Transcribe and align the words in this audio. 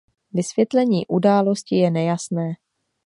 Vysvětlení 0.33 1.05
události 1.07 1.75
je 1.75 1.91
nejasné. 1.91 2.53